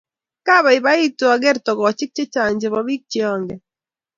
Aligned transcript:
Kaboiboiitu 0.45 1.23
aker 1.35 1.55
tukoch 1.65 1.95
chehcang 2.15 2.53
chebo 2.59 2.79
bik 2.87 3.03
che 3.11 3.19
angen 3.33 3.61